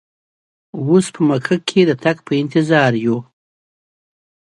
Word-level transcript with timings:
اوس 0.85 1.05
په 1.15 1.21
مکه 1.27 1.55
کې 1.67 1.81
د 1.89 1.91
تګ 2.03 2.17
په 2.27 2.33
انتظار 2.41 2.91
یو. 3.05 3.17